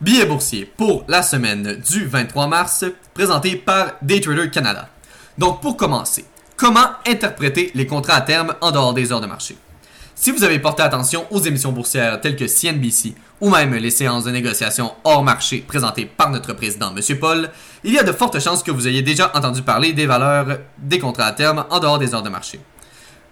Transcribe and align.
Billets 0.00 0.26
boursiers 0.26 0.64
pour 0.64 1.04
la 1.08 1.24
semaine 1.24 1.82
du 1.90 2.06
23 2.06 2.46
mars, 2.46 2.84
présenté 3.14 3.56
par 3.56 3.94
Daytrader 4.00 4.48
Canada. 4.48 4.88
Donc 5.38 5.60
pour 5.60 5.76
commencer, 5.76 6.24
comment 6.56 6.86
interpréter 7.04 7.72
les 7.74 7.84
contrats 7.84 8.14
à 8.14 8.20
terme 8.20 8.54
en 8.60 8.70
dehors 8.70 8.94
des 8.94 9.10
heures 9.10 9.20
de 9.20 9.26
marché? 9.26 9.56
Si 10.14 10.30
vous 10.30 10.44
avez 10.44 10.60
porté 10.60 10.84
attention 10.84 11.26
aux 11.32 11.40
émissions 11.40 11.72
boursières 11.72 12.20
telles 12.20 12.36
que 12.36 12.46
CNBC 12.46 13.14
ou 13.40 13.50
même 13.50 13.74
les 13.74 13.90
séances 13.90 14.22
de 14.22 14.30
négociation 14.30 14.92
hors 15.02 15.24
marché 15.24 15.64
présentées 15.66 16.06
par 16.06 16.30
notre 16.30 16.52
président 16.52 16.94
M. 16.96 17.18
Paul, 17.18 17.50
il 17.82 17.92
y 17.92 17.98
a 17.98 18.04
de 18.04 18.12
fortes 18.12 18.38
chances 18.38 18.62
que 18.62 18.70
vous 18.70 18.86
ayez 18.86 19.02
déjà 19.02 19.32
entendu 19.34 19.62
parler 19.62 19.92
des 19.94 20.06
valeurs 20.06 20.58
des 20.78 21.00
contrats 21.00 21.26
à 21.26 21.32
terme 21.32 21.64
en 21.70 21.80
dehors 21.80 21.98
des 21.98 22.14
heures 22.14 22.22
de 22.22 22.28
marché. 22.28 22.60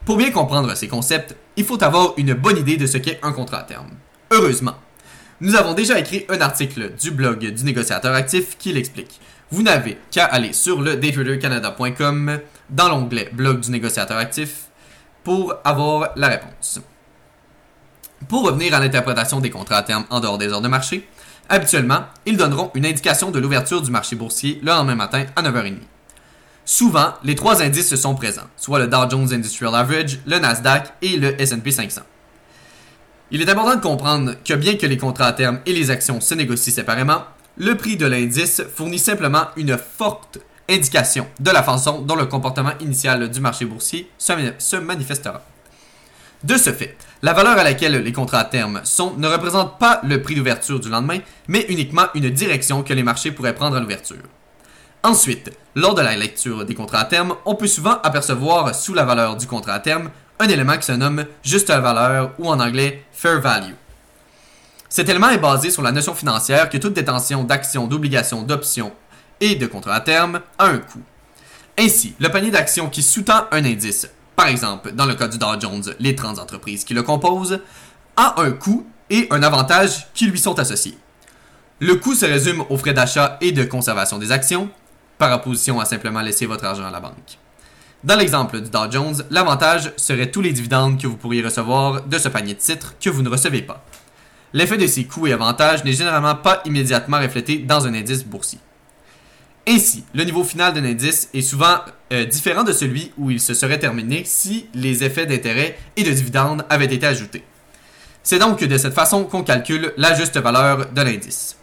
Pour 0.05 0.17
bien 0.17 0.33
comprendre 0.33 0.75
ces 0.77 0.89
concepts, 0.89 1.37
il 1.57 1.65
faut 1.65 1.83
avoir 1.85 2.15
une 2.17 2.35
bonne 2.35 2.59
idée 2.59 2.77
de 2.77 2.87
ce 2.87 2.99
qu'est 2.99 3.21
un 3.23 3.31
contrat 3.33 3.59
à 3.59 3.63
terme. 3.63 3.91
Heureusement, 4.33 4.75
nous 5.41 5.55
avons 5.55 5.75
déjà 5.75 5.99
écrit 5.99 6.25
un 6.29 6.41
article 6.41 6.93
du 6.99 7.11
blog 7.11 7.39
du 7.39 7.65
négociateur 7.65 8.15
actif 8.15 8.57
qui 8.59 8.73
l'explique. 8.73 9.21
Vous 9.51 9.63
n'avez 9.63 9.99
qu'à 10.11 10.25
aller 10.25 10.53
sur 10.53 10.81
le 10.81 10.97
daytradercanada.com 10.97 12.41
dans 12.71 12.89
l'onglet 12.89 13.29
blog 13.33 13.61
du 13.61 13.71
négociateur 13.71 14.17
actif 14.17 14.65
pour 15.25 15.55
avoir 15.65 16.11
la 16.17 16.29
réponse. 16.29 16.81
Pour 18.29 18.45
revenir 18.45 18.75
à 18.75 18.81
l'interprétation 18.81 19.41
des 19.41 19.51
contrats 19.51 19.77
à 19.77 19.83
terme 19.83 20.07
en 20.09 20.21
dehors 20.21 20.39
des 20.39 20.49
heures 20.49 20.63
de 20.63 20.69
marché, 20.69 21.07
habituellement, 21.49 22.05
ils 22.25 22.37
donneront 22.37 22.71
une 22.75 22.87
indication 22.87 23.31
de 23.31 23.39
l'ouverture 23.39 23.83
du 23.83 23.91
marché 23.91 24.17
boursier 24.17 24.59
le 24.63 24.69
lendemain 24.69 24.95
matin 24.95 25.27
à 25.37 25.43
9h30. 25.43 25.77
Souvent, 26.65 27.13
les 27.23 27.35
trois 27.35 27.63
indices 27.63 27.95
sont 27.95 28.15
présents, 28.15 28.49
soit 28.57 28.79
le 28.79 28.89
Dow 28.89 29.09
Jones 29.09 29.33
Industrial 29.33 29.75
Average, 29.75 30.19
le 30.27 30.39
Nasdaq 30.39 30.95
et 31.03 31.17
le 31.17 31.41
S&P 31.41 31.71
500. 31.71 32.01
Il 33.33 33.43
est 33.43 33.51
important 33.51 33.75
de 33.75 33.81
comprendre 33.81 34.35
que 34.45 34.55
bien 34.55 34.77
que 34.77 34.87
les 34.87 34.97
contrats 34.97 35.27
à 35.27 35.33
terme 35.33 35.59
et 35.67 35.73
les 35.73 35.91
actions 35.91 36.21
se 36.21 36.35
négocient 36.35 36.73
séparément, 36.73 37.25
le 37.59 37.75
prix 37.77 37.97
de 37.97 38.07
l'indice 38.07 38.63
fournit 38.75 39.01
simplement 39.01 39.49
une 39.57 39.77
forte 39.77 40.39
indication 40.69 41.27
de 41.41 41.51
la 41.51 41.65
façon 41.65 42.03
dont 42.03 42.15
le 42.15 42.27
comportement 42.27 42.73
initial 42.81 43.29
du 43.29 43.41
marché 43.41 43.65
boursier 43.65 44.09
se 44.19 44.77
manifestera. 44.77 45.43
De 46.45 46.57
ce 46.57 46.73
fait, 46.73 46.97
la 47.23 47.33
valeur 47.33 47.59
à 47.59 47.65
laquelle 47.65 48.01
les 48.01 48.13
contrats 48.13 48.41
à 48.41 48.45
terme 48.45 48.81
sont 48.85 49.15
ne 49.17 49.27
représente 49.27 49.79
pas 49.79 50.01
le 50.05 50.23
prix 50.23 50.37
d'ouverture 50.37 50.79
du 50.79 50.89
lendemain, 50.89 51.19
mais 51.49 51.67
uniquement 51.69 52.07
une 52.15 52.31
direction 52.31 52.85
que 52.85 52.93
les 52.93 53.03
marchés 53.03 53.33
pourraient 53.33 53.55
prendre 53.55 53.77
à 53.77 53.81
l'ouverture. 53.81 54.23
Ensuite, 55.03 55.51
lors 55.75 55.95
de 55.95 56.03
la 56.03 56.17
lecture 56.17 56.65
des 56.65 56.75
contrats 56.75 57.01
à 57.01 57.05
terme, 57.05 57.35
on 57.45 57.55
peut 57.55 57.67
souvent 57.67 57.99
apercevoir 58.03 58.75
sous 58.75 58.95
la 58.95 59.05
valeur 59.05 59.37
du 59.37 59.47
contrat 59.47 59.75
à 59.75 59.81
terme 59.81 60.11
un 60.39 60.49
élément 60.49 60.77
qui 60.77 60.87
se 60.87 60.93
nomme 60.93 61.25
juste 61.43 61.71
valeur 61.71 62.33
ou 62.39 62.49
en 62.49 62.61
anglais 62.61 63.05
fair 63.13 63.41
value. 63.41 63.73
Cet 64.89 65.09
élément 65.09 65.31
est 65.31 65.39
basé 65.39 65.71
sur 65.71 65.83
la 65.83 65.93
notion 65.93 66.15
financière 66.15 66.71
que 66.71 66.79
toute 66.79 66.95
détention 66.95 67.45
d'actions, 67.45 67.87
d'obligations, 67.87 68.43
d'options 68.43 68.93
et 69.41 69.55
de 69.57 69.67
contrats 69.67 69.97
à 69.97 70.01
terme 70.01 70.41
a 70.59 70.67
un 70.67 70.79
coût. 70.79 71.03
Ainsi, 71.79 72.15
le 72.19 72.31
panier 72.31 72.51
d'actions 72.51 72.89
qui 72.89 73.03
sous-tend 73.03 73.47
un 73.51 73.65
indice, 73.65 74.09
par 74.35 74.49
exemple 74.49 74.93
dans 74.93 75.07
le 75.07 75.15
cas 75.15 75.29
du 75.29 75.39
Dow 75.39 75.61
Jones, 75.61 75.95
les 75.99 76.15
30 76.15 76.39
entreprises 76.39 76.85
qui 76.85 76.95
le 76.95 77.03
composent, 77.03 77.61
a 78.17 78.41
un 78.41 78.53
coût 78.53 78.87
et 79.11 79.27
un 79.31 79.43
avantage 79.43 80.09
qui 80.15 80.27
lui 80.27 80.39
sont 80.39 80.59
associés. 80.59 80.97
Le 81.81 81.97
coût 81.97 82.15
se 82.15 82.25
résume 82.25 82.65
aux 82.71 82.79
frais 82.79 82.95
d'achat 82.95 83.37
et 83.43 83.53
de 83.53 83.65
conservation 83.65 84.19
des 84.19 84.33
actions, 84.33 84.71
par 85.19 85.33
opposition 85.35 85.79
à 85.81 85.85
simplement 85.85 86.21
laisser 86.21 86.47
votre 86.47 86.65
argent 86.65 86.87
à 86.87 86.91
la 86.91 87.01
banque. 87.01 87.39
Dans 88.07 88.15
l'exemple 88.15 88.61
du 88.61 88.71
Dow 88.71 88.89
Jones, 88.89 89.25
l'avantage 89.31 89.93
serait 89.97 90.31
tous 90.31 90.41
les 90.41 90.53
dividendes 90.53 90.97
que 91.03 91.09
vous 91.09 91.17
pourriez 91.17 91.43
recevoir 91.43 92.03
de 92.03 92.19
ce 92.19 92.29
panier 92.29 92.55
de 92.55 92.61
titres 92.61 92.95
que 93.01 93.11
vous 93.11 93.21
ne 93.21 93.29
recevez 93.29 93.63
pas. 93.63 93.85
L'effet 94.53 94.77
de 94.77 94.87
ces 94.87 95.07
coûts 95.07 95.27
et 95.27 95.33
avantages 95.33 95.83
n'est 95.83 95.93
généralement 95.93 96.37
pas 96.37 96.63
immédiatement 96.65 97.19
reflété 97.19 97.59
dans 97.59 97.85
un 97.85 97.95
indice 97.95 98.25
boursier. 98.25 98.61
Ainsi, 99.67 100.05
le 100.15 100.23
niveau 100.23 100.45
final 100.45 100.73
d'un 100.73 100.85
indice 100.85 101.31
est 101.35 101.43
souvent 101.43 101.81
euh, 102.13 102.25
différent 102.27 102.63
de 102.63 102.73
celui 102.73 103.11
où 103.19 103.33
il 103.33 103.41
se 103.41 103.55
serait 103.55 103.81
terminé 103.81 104.23
si 104.25 104.69
les 104.73 105.03
effets 105.03 105.27
d'intérêt 105.27 105.77
et 105.97 106.05
de 106.05 106.13
dividendes 106.13 106.65
avaient 106.71 106.85
été 106.85 107.09
ajoutés. 107.09 107.43
C'est 108.23 108.39
donc 108.39 108.63
de 108.63 108.79
cette 108.79 108.95
façon 108.95 109.25
qu'on 109.25 109.43
calcule 109.43 109.93
la 109.97 110.15
juste 110.15 110.39
valeur 110.39 110.93
de 110.93 111.03
l'indice. 111.03 111.57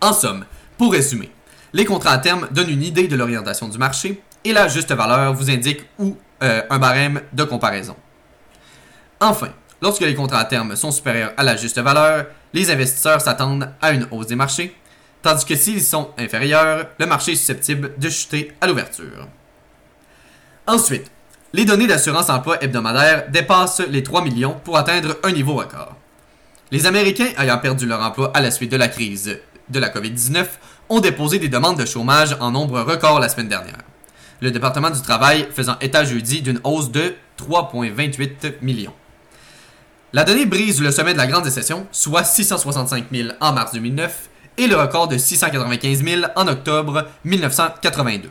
En 0.00 0.14
somme, 0.14 0.46
pour 0.78 0.92
résumer, 0.92 1.30
les 1.74 1.84
contrats 1.84 2.12
à 2.12 2.18
terme 2.18 2.48
donnent 2.52 2.70
une 2.70 2.82
idée 2.82 3.06
de 3.06 3.16
l'orientation 3.16 3.68
du 3.68 3.76
marché, 3.76 4.22
et 4.44 4.52
la 4.52 4.68
juste 4.68 4.92
valeur 4.92 5.34
vous 5.34 5.50
indique 5.50 5.84
où 5.98 6.16
euh, 6.42 6.62
un 6.70 6.78
barème 6.78 7.20
de 7.32 7.44
comparaison. 7.44 7.96
Enfin, 9.20 9.50
lorsque 9.82 10.00
les 10.00 10.14
contrats 10.14 10.40
à 10.40 10.44
terme 10.44 10.74
sont 10.76 10.90
supérieurs 10.90 11.32
à 11.36 11.42
la 11.42 11.56
juste 11.56 11.78
valeur, 11.78 12.26
les 12.54 12.70
investisseurs 12.70 13.20
s'attendent 13.20 13.70
à 13.82 13.92
une 13.92 14.06
hausse 14.10 14.26
des 14.26 14.36
marchés, 14.36 14.74
tandis 15.22 15.44
que 15.44 15.54
s'ils 15.54 15.82
sont 15.82 16.10
inférieurs, 16.18 16.86
le 16.98 17.06
marché 17.06 17.32
est 17.32 17.36
susceptible 17.36 17.92
de 17.98 18.08
chuter 18.08 18.52
à 18.60 18.66
l'ouverture. 18.66 19.28
Ensuite, 20.66 21.10
les 21.52 21.64
données 21.64 21.86
d'assurance 21.86 22.30
emploi 22.30 22.62
hebdomadaire 22.62 23.28
dépassent 23.28 23.82
les 23.88 24.02
3 24.02 24.22
millions 24.22 24.56
pour 24.64 24.78
atteindre 24.78 25.16
un 25.22 25.32
niveau 25.32 25.54
record. 25.54 25.96
Les 26.70 26.86
Américains 26.86 27.32
ayant 27.38 27.58
perdu 27.58 27.86
leur 27.86 28.00
emploi 28.00 28.30
à 28.34 28.40
la 28.40 28.52
suite 28.52 28.70
de 28.70 28.76
la 28.76 28.88
crise 28.88 29.40
de 29.68 29.78
la 29.78 29.88
COVID-19 29.90 30.46
ont 30.88 31.00
déposé 31.00 31.38
des 31.38 31.48
demandes 31.48 31.78
de 31.78 31.84
chômage 31.84 32.36
en 32.40 32.52
nombre 32.52 32.80
record 32.80 33.20
la 33.20 33.28
semaine 33.28 33.48
dernière 33.48 33.78
le 34.40 34.50
département 34.50 34.90
du 34.90 35.00
travail 35.00 35.46
faisant 35.54 35.76
état 35.80 36.04
jeudi 36.04 36.42
d'une 36.42 36.60
hausse 36.64 36.90
de 36.90 37.14
3,28 37.38 38.54
millions. 38.62 38.94
La 40.12 40.24
donnée 40.24 40.46
brise 40.46 40.80
le 40.80 40.90
sommet 40.90 41.12
de 41.12 41.18
la 41.18 41.26
grande 41.26 41.44
récession, 41.44 41.86
soit 41.92 42.24
665 42.24 43.06
000 43.12 43.28
en 43.40 43.52
mars 43.52 43.72
2009 43.72 44.28
et 44.58 44.66
le 44.66 44.76
record 44.76 45.08
de 45.08 45.16
695 45.16 46.04
000 46.04 46.22
en 46.34 46.48
octobre 46.48 47.06
1982. 47.24 48.30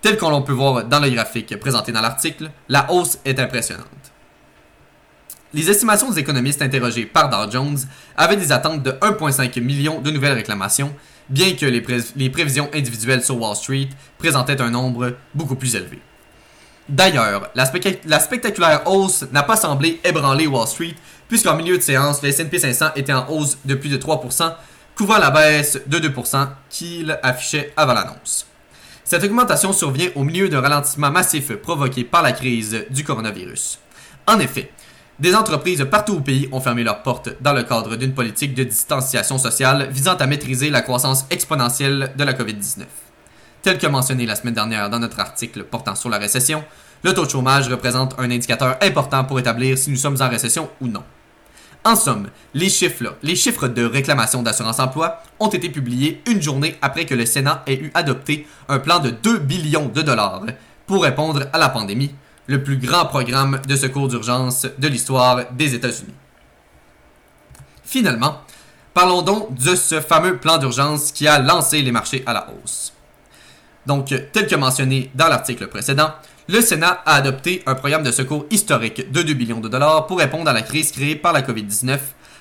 Tel 0.00 0.16
qu'on 0.16 0.30
l'on 0.30 0.42
peut 0.42 0.52
voir 0.52 0.84
dans 0.84 1.00
le 1.00 1.10
graphique 1.10 1.58
présenté 1.58 1.92
dans 1.92 2.00
l'article, 2.00 2.50
la 2.68 2.90
hausse 2.92 3.18
est 3.24 3.38
impressionnante. 3.38 3.86
Les 5.54 5.68
estimations 5.68 6.10
des 6.10 6.18
économistes 6.18 6.62
interrogés 6.62 7.04
par 7.04 7.28
Dow 7.28 7.50
Jones 7.50 7.78
avaient 8.16 8.36
des 8.36 8.52
attentes 8.52 8.82
de 8.82 8.92
1,5 8.92 9.60
million 9.60 10.00
de 10.00 10.10
nouvelles 10.10 10.32
réclamations, 10.32 10.94
bien 11.28 11.52
que 11.52 11.66
les, 11.66 12.30
prévisions 12.30 12.70
individuelles 12.72 13.22
sur 13.22 13.38
Wall 13.38 13.54
Street 13.54 13.88
présentaient 14.16 14.62
un 14.62 14.70
nombre 14.70 15.14
beaucoup 15.34 15.56
plus 15.56 15.76
élevé. 15.76 16.00
D'ailleurs, 16.88 17.50
la, 17.54 17.66
spectaculaire 18.20 18.82
hausse 18.86 19.26
n'a 19.30 19.42
pas 19.42 19.56
semblé 19.56 20.00
ébranler 20.04 20.46
Wall 20.46 20.66
Street, 20.66 20.94
puisqu'en 21.28 21.54
milieu 21.54 21.76
de 21.76 21.82
séance, 21.82 22.22
le 22.22 22.30
S&P 22.30 22.58
500 22.58 22.86
était 22.96 23.12
en 23.12 23.28
hausse 23.28 23.58
de 23.66 23.74
plus 23.74 23.90
de 23.90 23.98
3%, 23.98 24.54
couvrant 24.96 25.18
la 25.18 25.30
baisse 25.30 25.78
de 25.86 25.98
2% 25.98 26.48
qu'il 26.70 27.18
affichait 27.22 27.74
avant 27.76 27.92
l'annonce. 27.92 28.46
Cette 29.04 29.24
augmentation 29.24 29.74
survient 29.74 30.08
au 30.14 30.24
milieu 30.24 30.48
d'un 30.48 30.62
ralentissement 30.62 31.10
massif 31.10 31.52
provoqué 31.56 32.04
par 32.04 32.22
la 32.22 32.32
crise 32.32 32.86
du 32.88 33.04
coronavirus. 33.04 33.78
En 34.26 34.38
effet, 34.38 34.70
des 35.22 35.36
entreprises 35.36 35.86
partout 35.88 36.14
au 36.14 36.20
pays 36.20 36.48
ont 36.50 36.60
fermé 36.60 36.82
leurs 36.82 37.04
portes 37.04 37.28
dans 37.40 37.52
le 37.52 37.62
cadre 37.62 37.94
d'une 37.94 38.12
politique 38.12 38.54
de 38.54 38.64
distanciation 38.64 39.38
sociale 39.38 39.88
visant 39.92 40.16
à 40.16 40.26
maîtriser 40.26 40.68
la 40.68 40.82
croissance 40.82 41.26
exponentielle 41.30 42.12
de 42.18 42.24
la 42.24 42.32
COVID-19. 42.32 42.82
Tel 43.62 43.78
que 43.78 43.86
mentionné 43.86 44.26
la 44.26 44.34
semaine 44.34 44.54
dernière 44.54 44.90
dans 44.90 44.98
notre 44.98 45.20
article 45.20 45.62
portant 45.62 45.94
sur 45.94 46.08
la 46.10 46.18
récession, 46.18 46.64
le 47.04 47.14
taux 47.14 47.24
de 47.24 47.30
chômage 47.30 47.68
représente 47.68 48.16
un 48.18 48.32
indicateur 48.32 48.76
important 48.82 49.22
pour 49.22 49.38
établir 49.38 49.78
si 49.78 49.90
nous 49.90 49.96
sommes 49.96 50.20
en 50.20 50.28
récession 50.28 50.68
ou 50.80 50.88
non. 50.88 51.04
En 51.84 51.94
somme, 51.94 52.26
les 52.52 52.68
chiffres, 52.68 53.68
de 53.68 53.84
réclamation 53.84 54.42
d'assurance 54.42 54.80
emploi 54.80 55.22
ont 55.38 55.50
été 55.50 55.68
publiés 55.68 56.20
une 56.26 56.42
journée 56.42 56.76
après 56.82 57.06
que 57.06 57.14
le 57.14 57.26
Sénat 57.26 57.62
ait 57.68 57.74
eu 57.76 57.92
adopté 57.94 58.44
un 58.68 58.80
plan 58.80 58.98
de 58.98 59.10
2 59.10 59.38
billions 59.38 59.86
de 59.86 60.02
dollars 60.02 60.42
pour 60.88 61.04
répondre 61.04 61.46
à 61.52 61.58
la 61.58 61.68
pandémie, 61.68 62.12
le 62.52 62.62
plus 62.62 62.76
grand 62.76 63.06
programme 63.06 63.60
de 63.66 63.76
secours 63.76 64.08
d'urgence 64.08 64.66
de 64.78 64.86
l'histoire 64.86 65.50
des 65.52 65.74
États-Unis. 65.74 66.12
Finalement, 67.82 68.42
parlons 68.92 69.22
donc 69.22 69.54
de 69.54 69.74
ce 69.74 70.02
fameux 70.02 70.36
plan 70.36 70.58
d'urgence 70.58 71.12
qui 71.12 71.26
a 71.26 71.38
lancé 71.38 71.80
les 71.80 71.92
marchés 71.92 72.22
à 72.26 72.34
la 72.34 72.48
hausse. 72.50 72.92
Donc, 73.86 74.14
tel 74.32 74.46
que 74.46 74.54
mentionné 74.54 75.10
dans 75.14 75.28
l'article 75.28 75.66
précédent, 75.68 76.10
le 76.46 76.60
Sénat 76.60 77.00
a 77.06 77.14
adopté 77.14 77.62
un 77.64 77.74
programme 77.74 78.02
de 78.02 78.12
secours 78.12 78.44
historique 78.50 79.10
de 79.10 79.22
2 79.22 79.32
billions 79.32 79.60
de 79.60 79.68
dollars 79.70 80.06
pour 80.06 80.18
répondre 80.18 80.50
à 80.50 80.52
la 80.52 80.62
crise 80.62 80.92
créée 80.92 81.16
par 81.16 81.32
la 81.32 81.40
COVID-19, 81.40 81.98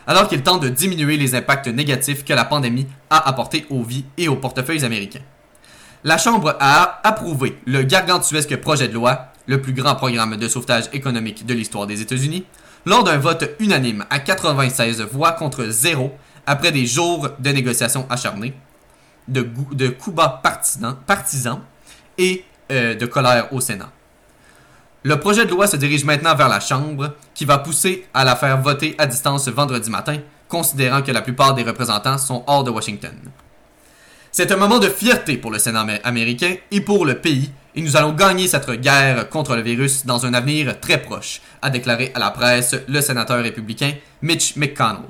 alors 0.08 0.28
qu'il 0.28 0.44
tente 0.44 0.62
de 0.62 0.70
diminuer 0.70 1.16
les 1.16 1.36
impacts 1.36 1.68
négatifs 1.68 2.26
que 2.26 2.34
la 2.34 2.44
pandémie 2.44 2.88
a 3.10 3.30
apportés 3.30 3.66
aux 3.70 3.84
vies 3.84 4.06
et 4.18 4.28
aux 4.28 4.36
portefeuilles 4.36 4.84
américains. 4.84 5.22
La 6.04 6.18
Chambre 6.18 6.58
a 6.60 7.00
approuvé 7.08 7.58
le 7.66 7.84
gargantuesque 7.84 8.58
projet 8.58 8.90
de 8.90 8.94
loi 8.94 9.31
le 9.48 9.62
plus 9.62 9.74
grand 9.74 9.96
programme 9.96 10.38
de 10.38 10.48
sauvetage 10.48 10.86
économique 10.94 11.46
de 11.46 11.54
l'histoire 11.54 11.88
des 11.88 12.02
États-Unis, 12.02 12.46
lors 12.86 13.04
d'un 13.04 13.18
vote 13.18 13.50
unanime 13.60 14.06
à 14.10 14.20
96 14.20 15.02
voix 15.02 15.34
contre 15.34 15.66
0 15.66 16.12
après 16.46 16.72
des 16.72 16.86
jours 16.86 17.30
de 17.40 17.50
négociations 17.52 18.08
acharnées, 18.10 18.54
de, 19.28 19.48
de 19.74 19.90
coups 19.90 20.16
bas 20.16 20.42
partisans, 20.42 21.62
et 22.18 22.44
euh, 22.72 22.96
de 22.96 23.06
colère 23.06 23.52
au 23.54 23.62
Sénat. 23.62 23.92
Le 25.04 25.20
projet 25.20 25.46
de 25.46 25.50
loi 25.52 25.66
se 25.68 25.78
dirige 25.78 26.06
maintenant 26.06 26.36
vers 26.36 26.50
la 26.50 26.60
Chambre, 26.60 27.16
qui 27.34 27.46
va 27.46 27.58
pousser 27.58 28.06
à 28.14 28.24
la 28.24 28.36
faire 28.36 28.62
voter 28.62 28.94
à 28.98 29.08
distance 29.08 29.48
vendredi 29.48 29.90
matin, 29.90 30.20
considérant 30.48 31.02
que 31.02 31.12
la 31.12 31.22
plupart 31.22 31.56
des 31.56 31.64
représentants 31.64 32.18
sont 32.18 32.44
hors 32.46 32.64
de 32.64 32.70
Washington. 32.70 33.16
C'est 34.32 34.52
un 34.52 34.58
moment 34.58 34.80
de 34.80 34.88
fierté 34.90 35.38
pour 35.38 35.52
le 35.52 35.60
Sénat 35.60 35.86
américain 36.04 36.56
et 36.70 36.82
pour 36.82 37.06
le 37.06 37.20
pays, 37.20 37.52
et 37.76 37.82
nous 37.82 37.96
allons 37.96 38.14
gagner 38.14 38.48
cette 38.48 38.70
guerre 38.72 39.30
contre 39.30 39.56
le 39.56 39.62
virus 39.62 40.06
dans 40.06 40.26
un 40.26 40.34
avenir 40.34 40.80
très 40.80 41.02
proche, 41.02 41.42
a 41.62 41.70
déclaré 41.70 42.12
à 42.14 42.20
la 42.20 42.32
presse 42.32 42.76
le 42.88 43.02
sénateur 43.02 43.42
républicain 43.42 43.94
Mitch 44.22 44.56
McConnell. 44.56 45.04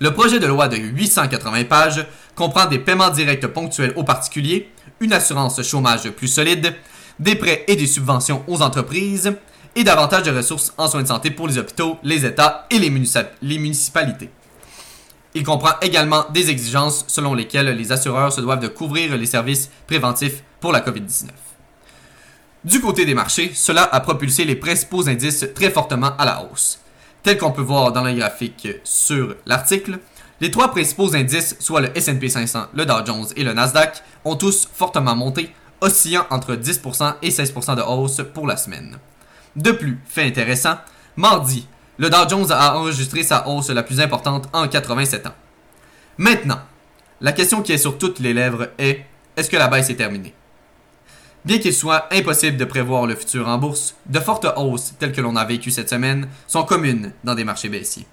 Le 0.00 0.14
projet 0.14 0.38
de 0.38 0.46
loi 0.46 0.68
de 0.68 0.76
880 0.76 1.64
pages 1.64 2.06
comprend 2.34 2.64
des 2.66 2.78
paiements 2.78 3.10
directs 3.10 3.46
ponctuels 3.48 3.92
aux 3.96 4.04
particuliers, 4.04 4.72
une 5.00 5.12
assurance 5.12 5.62
chômage 5.62 6.08
plus 6.10 6.28
solide, 6.28 6.74
des 7.18 7.34
prêts 7.34 7.64
et 7.68 7.76
des 7.76 7.86
subventions 7.86 8.42
aux 8.46 8.62
entreprises, 8.62 9.34
et 9.76 9.84
davantage 9.84 10.24
de 10.24 10.30
ressources 10.34 10.72
en 10.78 10.88
soins 10.88 11.02
de 11.02 11.08
santé 11.08 11.30
pour 11.30 11.46
les 11.46 11.58
hôpitaux, 11.58 11.98
les 12.02 12.24
États 12.24 12.66
et 12.70 12.78
les, 12.78 12.90
municipalités. 12.90 14.30
Il 15.34 15.44
comprend 15.44 15.74
également 15.80 16.26
des 16.30 16.50
exigences 16.50 17.04
selon 17.06 17.34
lesquelles 17.34 17.76
les 17.76 17.92
assureurs 17.92 18.32
se 18.32 18.40
doivent 18.40 18.60
de 18.60 18.68
couvrir 18.68 19.16
les 19.16 19.26
services 19.26 19.70
préventifs 19.86 20.42
pour 20.60 20.72
la 20.72 20.80
COVID-19. 20.80 21.28
Du 22.64 22.80
côté 22.80 23.06
des 23.06 23.14
marchés, 23.14 23.52
cela 23.54 23.84
a 23.84 24.00
propulsé 24.00 24.44
les 24.44 24.56
principaux 24.56 25.08
indices 25.08 25.46
très 25.54 25.70
fortement 25.70 26.16
à 26.18 26.24
la 26.24 26.44
hausse. 26.44 26.80
Tel 27.22 27.38
qu'on 27.38 27.52
peut 27.52 27.62
voir 27.62 27.92
dans 27.92 28.02
le 28.02 28.12
graphique 28.12 28.68
sur 28.82 29.36
l'article, 29.46 29.98
les 30.40 30.50
trois 30.50 30.70
principaux 30.70 31.14
indices, 31.14 31.56
soit 31.60 31.80
le 31.80 31.96
S&P 31.96 32.28
500, 32.28 32.66
le 32.74 32.84
Dow 32.84 33.04
Jones 33.06 33.26
et 33.36 33.44
le 33.44 33.52
Nasdaq, 33.52 34.02
ont 34.24 34.36
tous 34.36 34.68
fortement 34.74 35.14
monté, 35.14 35.54
oscillant 35.80 36.26
entre 36.30 36.54
10% 36.54 37.14
et 37.22 37.30
16% 37.30 37.76
de 37.76 37.82
hausse 37.82 38.22
pour 38.34 38.46
la 38.46 38.56
semaine. 38.56 38.98
De 39.56 39.72
plus, 39.72 39.98
fait 40.06 40.24
intéressant, 40.24 40.76
mardi, 41.16 41.66
le 42.00 42.08
Dow 42.08 42.26
Jones 42.26 42.50
a 42.50 42.76
enregistré 42.78 43.22
sa 43.22 43.46
hausse 43.46 43.68
la 43.68 43.82
plus 43.82 44.00
importante 44.00 44.48
en 44.54 44.66
87 44.66 45.26
ans. 45.26 45.34
Maintenant, 46.16 46.60
la 47.20 47.32
question 47.32 47.60
qui 47.60 47.72
est 47.72 47.78
sur 47.78 47.98
toutes 47.98 48.20
les 48.20 48.32
lèvres 48.32 48.68
est 48.78 49.04
est-ce 49.36 49.50
que 49.50 49.58
la 49.58 49.68
baisse 49.68 49.90
est 49.90 49.96
terminée? 49.96 50.32
Bien 51.44 51.58
qu'il 51.58 51.74
soit 51.74 52.08
impossible 52.10 52.56
de 52.56 52.64
prévoir 52.64 53.06
le 53.06 53.14
futur 53.14 53.46
en 53.46 53.58
bourse, 53.58 53.96
de 54.06 54.18
fortes 54.18 54.46
hausses 54.56 54.94
telles 54.98 55.12
que 55.12 55.20
l'on 55.20 55.36
a 55.36 55.44
vécues 55.44 55.70
cette 55.70 55.90
semaine 55.90 56.28
sont 56.46 56.64
communes 56.64 57.12
dans 57.22 57.34
des 57.34 57.44
marchés 57.44 57.68
baissiers. 57.68 58.06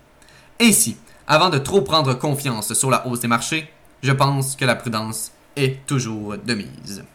Ainsi, 0.60 0.98
avant 1.25 1.50
de 1.50 1.57
trop 1.57 1.81
prendre 1.81 2.13
confiance 2.13 2.74
sur 2.74 2.92
la 2.92 3.07
hausse 3.07 3.22
des 3.22 3.30
marchés, 3.30 3.72
je 4.04 4.12
pense 4.12 4.57
que 4.57 4.66
la 4.66 4.75
prudence 4.75 5.31
est 5.56 5.86
toujours 5.86 6.38
de 6.38 6.54
mise. 6.56 7.06